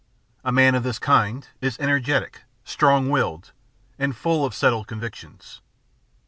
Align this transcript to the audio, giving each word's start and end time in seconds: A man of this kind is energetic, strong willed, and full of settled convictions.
A 0.43 0.51
man 0.51 0.73
of 0.73 0.81
this 0.81 0.97
kind 0.97 1.47
is 1.61 1.77
energetic, 1.79 2.41
strong 2.63 3.11
willed, 3.11 3.51
and 3.99 4.15
full 4.17 4.43
of 4.45 4.55
settled 4.55 4.87
convictions. 4.87 5.61